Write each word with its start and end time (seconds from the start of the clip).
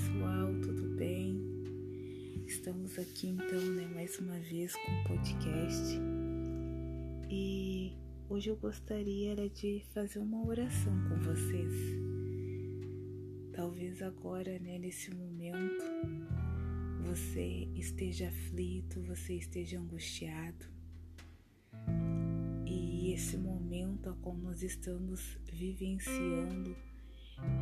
pessoal, 0.00 0.54
tudo 0.62 0.88
bem? 0.96 1.38
Estamos 2.46 2.98
aqui 2.98 3.28
então, 3.28 3.60
né, 3.60 3.86
mais 3.94 4.18
uma 4.18 4.38
vez 4.38 4.74
com 4.74 4.92
o 4.92 5.04
podcast. 5.04 5.98
E 7.28 7.92
hoje 8.28 8.48
eu 8.48 8.56
gostaria 8.56 9.32
era 9.32 9.48
de 9.50 9.84
fazer 9.92 10.20
uma 10.20 10.46
oração 10.46 10.92
com 11.06 11.16
vocês. 11.20 11.74
Talvez 13.52 14.00
agora, 14.00 14.58
né, 14.58 14.78
nesse 14.78 15.14
momento, 15.14 15.84
você 17.02 17.68
esteja 17.74 18.28
aflito, 18.28 19.02
você 19.02 19.34
esteja 19.34 19.78
angustiado. 19.78 20.64
E 22.64 23.12
esse 23.12 23.36
momento 23.36 24.08
a 24.08 24.14
qual 24.14 24.36
nós 24.36 24.62
estamos 24.62 25.38
vivenciando 25.52 26.74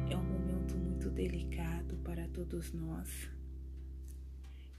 é 0.08 0.16
um 0.16 0.22
momento 0.22 0.47
muito 1.08 1.10
delicado 1.10 1.96
para 2.04 2.28
todos 2.28 2.72
nós 2.72 3.30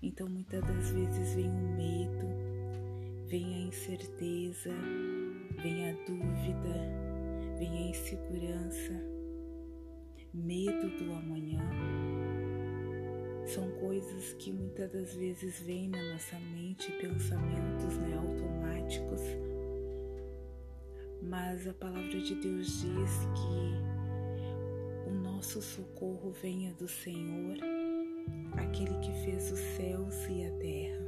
então 0.01 0.29
muitas 0.29 0.61
das 0.61 0.91
vezes 0.91 1.35
vem 1.35 1.49
o 1.49 1.75
medo, 1.75 2.27
vem 3.27 3.53
a 3.55 3.67
incerteza, 3.67 4.71
vem 5.61 5.89
a 5.89 5.93
dúvida, 6.05 7.57
vem 7.57 7.69
a 7.69 7.89
insegurança, 7.89 8.93
medo 10.33 10.89
do 10.97 11.11
amanhã. 11.11 11.59
São 13.45 13.69
coisas 13.71 14.33
que 14.35 14.53
muitas 14.53 14.89
das 14.89 15.13
vezes 15.15 15.59
vêm 15.63 15.89
na 15.89 16.13
nossa 16.13 16.39
mente, 16.39 16.89
pensamentos 16.93 17.97
né, 17.97 18.15
automáticos. 18.15 19.21
Mas 21.21 21.67
a 21.67 21.73
palavra 21.73 22.21
de 22.21 22.35
Deus 22.35 22.67
diz 22.67 23.11
que 23.35 23.88
nosso 25.39 25.61
socorro 25.61 26.31
venha 26.31 26.73
do 26.73 26.85
Senhor 26.85 27.55
aquele 28.57 28.93
que 28.99 29.13
fez 29.23 29.49
os 29.49 29.59
céus 29.77 30.13
e 30.27 30.43
a 30.43 30.51
terra, 30.57 31.05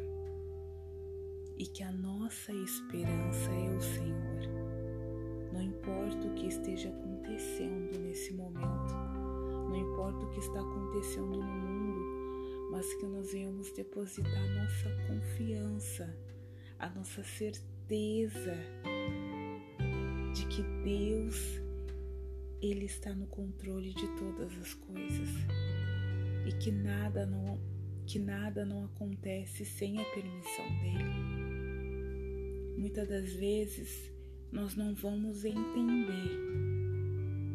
e 1.58 1.66
que 1.66 1.84
a 1.84 1.92
nossa 1.92 2.54
esperança 2.54 3.52
é 3.52 3.76
o 3.76 3.82
Senhor. 3.82 5.52
Não 5.52 5.62
importa 5.62 6.28
o 6.28 6.34
que 6.36 6.48
esteja 6.48 6.88
acontecendo 6.88 8.00
nesse 8.00 8.34
momento, 8.34 8.94
não 9.68 9.76
importa 9.76 10.24
o 10.24 10.30
que 10.30 10.40
está 10.40 10.62
acontecendo 10.62 11.38
no 11.38 11.44
mundo, 11.44 12.70
mas 12.72 12.94
que 12.94 13.06
nós 13.08 13.34
venhamos 13.34 13.70
depositar 13.74 14.48
nossa 14.56 14.90
confiança, 15.10 16.18
a 16.80 16.88
nossa 16.88 17.22
certeza 17.22 18.56
de 20.34 20.46
que 20.46 20.64
Deus 20.86 21.61
ele 22.62 22.86
está 22.86 23.14
no 23.14 23.26
controle 23.28 23.94
de 23.94 24.08
todas 24.18 24.52
as 24.58 24.74
coisas. 24.74 25.30
E 26.46 26.52
que 26.54 26.72
nada 26.72 27.26
não 27.26 27.60
que 28.06 28.20
nada 28.20 28.66
não 28.66 28.86
acontece 28.86 29.64
sem 29.64 29.98
a 30.00 30.04
permissão 30.04 30.68
dele. 30.82 31.32
Muitas 32.78 33.08
das 33.08 33.32
vezes 33.34 34.12
nós 34.52 34.76
não 34.76 34.94
vamos 34.94 35.46
entender, 35.46 36.38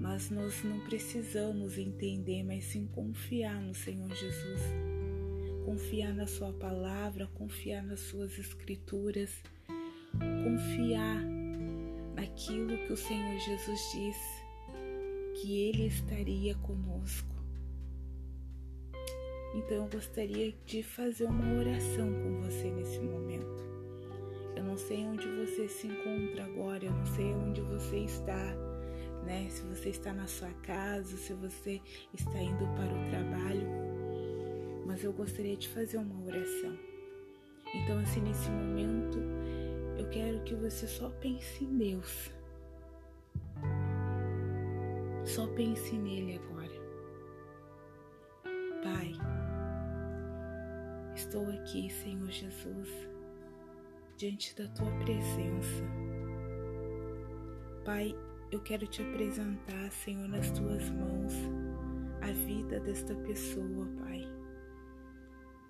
mas 0.01 0.31
nós 0.31 0.63
não 0.65 0.81
precisamos 0.81 1.77
entender, 1.77 2.43
mas 2.43 2.65
sim 2.65 2.87
confiar 2.87 3.61
no 3.61 3.75
Senhor 3.75 4.09
Jesus, 4.15 4.61
confiar 5.67 6.15
na 6.15 6.27
Sua 6.27 6.55
palavra, 6.55 7.27
confiar 7.35 7.83
nas 7.83 8.01
Suas 8.01 8.39
escrituras, 8.39 9.43
confiar 10.43 11.23
naquilo 12.15 12.79
que 12.87 12.93
o 12.93 12.97
Senhor 12.97 13.39
Jesus 13.41 13.81
disse, 13.93 14.46
que 15.41 15.69
Ele 15.69 15.87
estaria 15.87 16.55
conosco 16.57 17.37
então 19.57 19.79
eu 19.79 19.89
gostaria 19.89 20.55
de 20.67 20.83
fazer 20.83 21.25
uma 21.25 21.59
oração 21.59 22.13
com 22.13 22.43
você 22.43 22.71
nesse 22.71 23.01
momento. 23.01 23.65
Eu 24.55 24.63
não 24.63 24.77
sei 24.77 25.07
onde 25.07 25.27
você 25.27 25.67
se 25.67 25.87
encontra 25.87 26.45
agora, 26.45 26.85
eu 26.85 26.93
não 26.93 27.07
sei 27.07 27.33
onde 27.33 27.63
você 27.63 28.01
está, 28.01 28.55
né? 29.25 29.49
Se 29.49 29.63
você 29.63 29.89
está 29.89 30.13
na 30.13 30.27
sua 30.27 30.51
casa, 30.63 31.17
se 31.17 31.33
você 31.33 31.81
está 32.13 32.39
indo 32.39 32.67
para 32.75 32.93
o 32.93 33.09
trabalho, 33.09 33.67
mas 34.85 35.03
eu 35.03 35.13
gostaria 35.15 35.57
de 35.57 35.69
fazer 35.71 35.97
uma 35.97 36.27
oração. 36.27 36.79
Então, 37.75 37.99
assim, 38.01 38.21
nesse 38.21 38.51
momento, 38.51 39.19
eu 39.99 40.07
quero 40.11 40.43
que 40.45 40.55
você 40.55 40.87
só 40.87 41.09
pense 41.09 41.65
em 41.65 41.79
Deus. 41.79 42.31
Só 45.27 45.47
pense 45.49 45.95
nele 45.95 46.37
agora. 46.37 46.87
Pai, 48.83 49.13
Estou 51.17 51.49
aqui, 51.49 51.89
Senhor 51.89 52.31
Jesus, 52.31 52.91
diante 54.19 54.55
da 54.55 54.69
tua 54.69 54.91
presença. 54.99 55.83
Pai, 57.87 58.15
eu 58.53 58.61
quero 58.63 58.87
te 58.87 59.01
apresentar, 59.01 59.91
Senhor, 59.93 60.29
nas 60.29 60.51
tuas 60.51 60.91
mãos 60.91 61.33
a 62.21 62.31
vida 62.33 62.79
desta 62.81 63.15
pessoa, 63.15 63.89
Pai, 63.99 64.31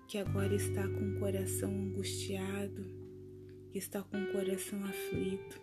que 0.09 0.17
agora 0.17 0.53
está 0.53 0.85
com 0.85 1.11
o 1.11 1.19
coração 1.19 1.71
angustiado, 1.71 2.85
que 3.71 3.77
está 3.77 4.03
com 4.03 4.21
o 4.21 4.31
coração 4.33 4.83
aflito, 4.83 5.61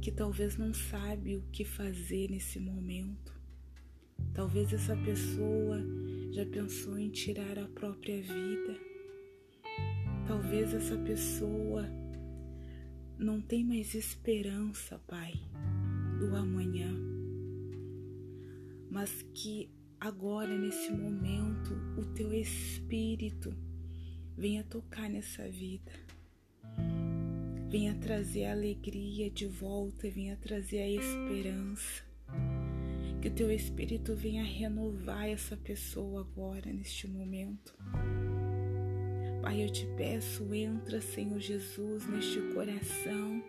que 0.00 0.10
talvez 0.10 0.56
não 0.56 0.72
sabe 0.72 1.36
o 1.36 1.42
que 1.52 1.64
fazer 1.64 2.30
nesse 2.30 2.58
momento. 2.58 3.38
Talvez 4.32 4.72
essa 4.72 4.96
pessoa 4.96 5.78
já 6.32 6.46
pensou 6.46 6.98
em 6.98 7.10
tirar 7.10 7.58
a 7.58 7.68
própria 7.68 8.22
vida? 8.22 8.80
Talvez 10.26 10.72
essa 10.72 10.96
pessoa 10.96 11.86
não 13.18 13.40
tem 13.40 13.62
mais 13.62 13.94
esperança, 13.94 14.98
Pai, 15.06 15.34
do 16.18 16.34
amanhã, 16.34 16.90
mas 18.90 19.22
que 19.34 19.70
agora, 19.98 20.56
nesse 20.56 20.90
momento, 20.90 21.74
o 21.98 22.06
teu 22.14 22.32
Espírito 22.32 23.54
venha 24.36 24.64
tocar 24.64 25.10
nessa 25.10 25.46
vida, 25.50 25.92
venha 27.70 27.94
trazer 27.94 28.46
a 28.46 28.52
alegria 28.52 29.30
de 29.30 29.46
volta, 29.46 30.10
venha 30.10 30.36
trazer 30.36 30.80
a 30.80 30.88
esperança 30.90 32.02
que 33.22 33.28
o 33.28 33.30
teu 33.30 33.52
Espírito 33.52 34.16
venha 34.16 34.42
renovar 34.42 35.28
essa 35.28 35.56
pessoa 35.56 36.22
agora, 36.22 36.72
neste 36.72 37.06
momento. 37.06 37.76
Pai, 39.40 39.62
eu 39.62 39.70
te 39.70 39.86
peço, 39.96 40.52
entra, 40.52 41.00
Senhor 41.00 41.38
Jesus, 41.38 42.08
neste 42.08 42.40
coração. 42.54 43.42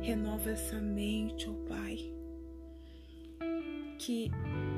Renova 0.00 0.52
essa 0.52 0.80
mente, 0.80 1.48
ó 1.48 1.52
oh 1.52 1.56
Pai. 1.68 1.98
Que 3.98 4.30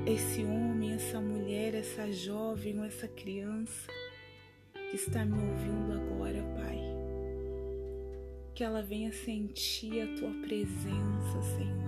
esse 0.07 0.43
homem, 0.45 0.95
essa 0.95 1.21
mulher, 1.21 1.75
essa 1.75 2.11
jovem 2.11 2.83
essa 2.85 3.07
criança 3.07 3.89
que 4.91 4.97
está 4.97 5.25
me 5.25 5.35
ouvindo 5.35 5.93
agora, 5.93 6.43
Pai, 6.55 6.64
que 8.55 8.63
ela 8.63 8.83
venha 8.83 9.13
sentir 9.13 10.01
a 10.01 10.17
tua 10.17 10.31
presença, 10.43 11.43
Senhor 11.57 11.85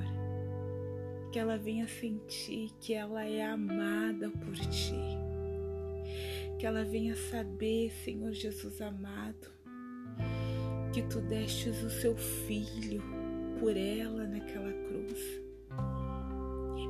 que 1.36 1.40
ela 1.40 1.58
venha 1.58 1.86
sentir 1.86 2.70
que 2.80 2.94
ela 2.94 3.22
é 3.22 3.44
amada 3.44 4.30
por 4.30 4.54
ti. 4.54 4.96
Que 6.58 6.64
ela 6.64 6.82
venha 6.82 7.14
saber, 7.14 7.92
Senhor 8.02 8.32
Jesus 8.32 8.80
amado, 8.80 9.52
que 10.94 11.02
tu 11.02 11.20
destes 11.20 11.82
o 11.82 11.90
seu 11.90 12.16
filho 12.16 13.02
por 13.60 13.76
ela 13.76 14.26
naquela 14.26 14.72
cruz. 14.72 15.20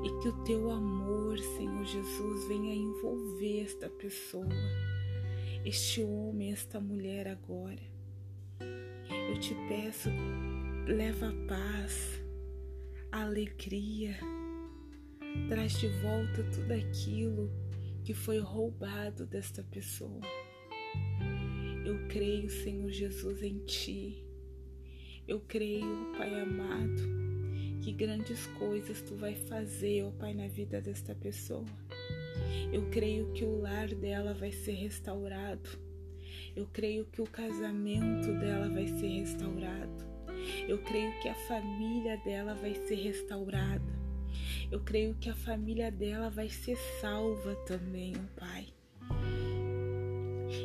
E 0.04 0.22
que 0.22 0.28
o 0.28 0.44
teu 0.44 0.70
amor, 0.70 1.36
Senhor 1.40 1.84
Jesus, 1.84 2.46
venha 2.46 2.72
envolver 2.72 3.64
esta 3.64 3.90
pessoa, 3.90 4.46
este 5.64 6.04
homem, 6.04 6.52
esta 6.52 6.78
mulher 6.78 7.26
agora. 7.26 7.95
Eu 9.36 9.40
te 9.40 9.54
peço, 9.68 10.08
leva 10.86 11.30
paz, 11.46 12.22
alegria, 13.12 14.16
traz 15.50 15.78
de 15.78 15.88
volta 15.88 16.42
tudo 16.54 16.72
aquilo 16.72 17.52
que 18.02 18.14
foi 18.14 18.38
roubado 18.38 19.26
desta 19.26 19.62
pessoa. 19.62 20.22
Eu 21.84 22.08
creio, 22.08 22.48
Senhor 22.48 22.88
Jesus, 22.88 23.42
em 23.42 23.58
Ti. 23.66 24.24
Eu 25.28 25.40
creio, 25.40 26.14
Pai 26.16 26.40
amado, 26.40 27.02
que 27.82 27.92
grandes 27.92 28.46
coisas 28.58 29.02
Tu 29.02 29.16
vai 29.16 29.34
fazer, 29.34 30.02
ó 30.04 30.12
Pai, 30.12 30.32
na 30.32 30.48
vida 30.48 30.80
desta 30.80 31.14
pessoa. 31.14 31.66
Eu 32.72 32.88
creio 32.88 33.30
que 33.34 33.44
o 33.44 33.60
lar 33.60 33.88
dela 33.88 34.32
vai 34.32 34.50
ser 34.50 34.72
restaurado. 34.72 35.68
Eu 36.56 36.66
creio 36.72 37.04
que 37.04 37.20
o 37.20 37.26
casamento 37.26 38.32
dela 38.40 38.55
vai 38.86 38.98
ser 38.98 39.08
restaurado. 39.08 40.06
Eu 40.68 40.78
creio 40.78 41.12
que 41.20 41.28
a 41.28 41.34
família 41.34 42.16
dela 42.18 42.54
vai 42.54 42.74
ser 42.74 42.94
restaurada. 42.94 43.96
Eu 44.70 44.80
creio 44.80 45.14
que 45.16 45.28
a 45.28 45.34
família 45.34 45.90
dela 45.90 46.30
vai 46.30 46.48
ser 46.48 46.76
salva 47.00 47.54
também, 47.66 48.14
ó 48.16 48.40
Pai. 48.40 48.66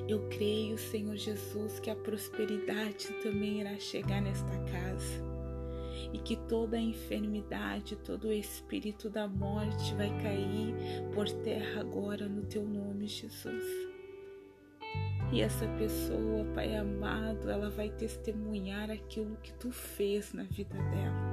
Eu 0.08 0.28
creio, 0.30 0.78
Senhor 0.78 1.16
Jesus, 1.16 1.80
que 1.80 1.90
a 1.90 1.96
prosperidade 1.96 3.08
também 3.24 3.62
irá 3.62 3.80
chegar 3.80 4.22
nesta 4.22 4.58
casa 4.72 5.32
e 6.14 6.20
que 6.20 6.36
toda 6.48 6.78
a 6.78 6.82
enfermidade, 6.82 7.96
todo 7.96 8.28
o 8.28 8.34
espírito 8.34 9.10
da 9.10 9.28
morte 9.28 9.96
vai 9.96 10.10
cair 10.22 10.76
por 11.14 11.28
terra 11.42 11.82
agora 11.82 12.28
no 12.28 12.44
teu 12.44 12.64
nome, 12.64 13.08
Jesus. 13.08 13.91
E 15.32 15.40
essa 15.40 15.66
pessoa, 15.78 16.44
Pai 16.54 16.76
amado, 16.76 17.50
ela 17.50 17.70
vai 17.70 17.90
testemunhar 17.90 18.92
aquilo 18.92 19.38
que 19.38 19.54
tu 19.54 19.72
fez 19.72 20.34
na 20.34 20.44
vida 20.44 20.76
dela. 20.76 21.32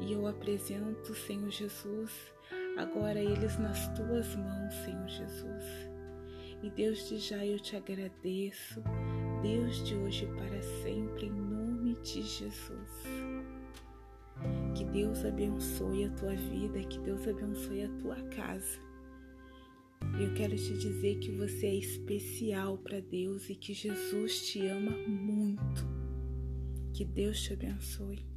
E 0.00 0.12
eu 0.12 0.28
apresento, 0.28 1.14
Senhor 1.14 1.50
Jesus, 1.50 2.32
agora 2.78 3.18
eles 3.18 3.58
nas 3.58 3.88
tuas 3.96 4.36
mãos, 4.36 4.74
Senhor 4.84 5.08
Jesus. 5.08 5.64
E 6.62 6.70
Deus 6.70 7.08
de 7.08 7.18
já 7.18 7.44
eu 7.44 7.58
te 7.58 7.74
agradeço, 7.74 8.80
Deus 9.42 9.82
de 9.84 9.96
hoje 9.96 10.26
para 10.26 10.62
sempre, 10.84 11.26
em 11.26 11.32
nome 11.32 11.96
de 12.02 12.22
Jesus. 12.22 13.02
Que 14.76 14.84
Deus 14.84 15.24
abençoe 15.24 16.04
a 16.04 16.10
tua 16.10 16.36
vida, 16.36 16.84
que 16.84 17.00
Deus 17.00 17.26
abençoe 17.26 17.82
a 17.82 17.88
tua 18.00 18.16
casa. 18.30 18.91
Eu 20.20 20.34
quero 20.34 20.54
te 20.56 20.76
dizer 20.76 21.18
que 21.18 21.30
você 21.30 21.66
é 21.66 21.74
especial 21.74 22.78
para 22.78 23.00
Deus 23.00 23.48
e 23.48 23.54
que 23.54 23.72
Jesus 23.72 24.46
te 24.46 24.66
ama 24.66 24.96
muito. 25.08 25.86
Que 26.92 27.04
Deus 27.04 27.40
te 27.40 27.54
abençoe. 27.54 28.31